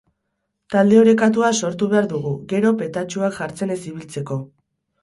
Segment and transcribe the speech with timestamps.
[0.75, 4.43] Talde orekatua sortu behar dugu, gero petatxuak jartzen ez ibiltzeko.